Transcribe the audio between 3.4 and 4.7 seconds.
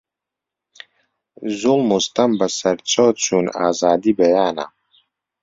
ئازادی بەیانە